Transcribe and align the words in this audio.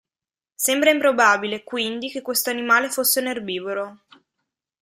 Sembra 0.55 0.89
improbabile, 0.89 1.63
quindi, 1.63 2.09
che 2.09 2.23
questo 2.23 2.49
animale 2.49 2.89
fosse 2.89 3.19
un 3.19 3.27
erbivoro. 3.27 3.99